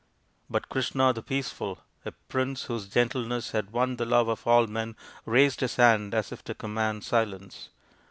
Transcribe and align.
But 0.49 0.67
Krishna 0.67 1.13
the 1.13 1.21
Peaceful, 1.21 1.77
a 2.05 2.11
prince 2.27 2.63
whose 2.63 2.89
gentleness 2.89 3.51
had 3.51 3.69
won 3.71 3.97
the 3.97 4.05
love 4.07 4.29
of 4.29 4.47
all 4.47 4.65
men, 4.65 4.95
raised 5.27 5.59
his 5.59 5.75
hand 5.75 6.15
as 6.15 6.31
if 6.31 6.43
to 6.45 6.55
command 6.55 7.03
silence. 7.03 7.69